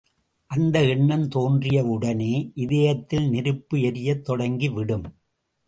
அந்த 0.51 0.83
எண்ணம் 0.83 1.25
தோன்றியவுடனே 1.35 2.31
இதயத்திலே 2.55 3.29
நெருப்பு 3.29 3.77
எரியத் 3.77 4.29
தொடங்கிவிடும். 4.29 5.05